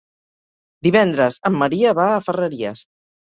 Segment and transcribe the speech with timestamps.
[0.87, 2.83] Divendres en Maria va a Ferreries.